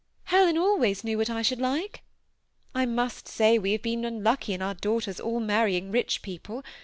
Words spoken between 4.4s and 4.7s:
in